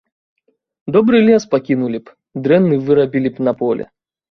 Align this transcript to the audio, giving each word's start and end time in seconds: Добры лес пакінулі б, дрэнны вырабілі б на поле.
Добры 0.95 1.17
лес 1.27 1.43
пакінулі 1.53 1.99
б, 2.09 2.17
дрэнны 2.49 2.83
вырабілі 2.89 3.29
б 3.37 3.49
на 3.49 3.57
поле. 3.63 3.83